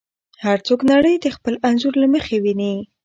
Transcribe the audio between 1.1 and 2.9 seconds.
د خپل انځور له مخې ویني.